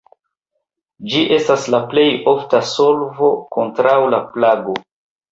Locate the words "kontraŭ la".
3.57-4.23